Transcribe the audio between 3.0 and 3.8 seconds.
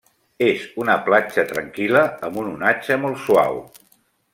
molt suau.